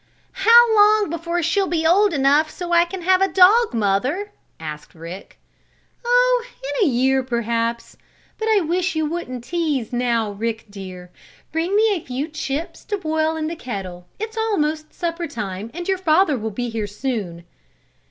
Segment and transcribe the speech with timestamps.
[0.31, 4.95] "How long before she'll be old enough so I can have a dog, mother?" asked
[4.95, 5.37] Rick.
[6.03, 7.97] "Oh, in a year, perhaps.
[8.39, 11.11] But I wish you wouldn't tease now, Rick, dear.
[11.51, 14.07] Bring me a few chips to boil the kettle.
[14.17, 17.43] It's almost supper time and your father will be here soon."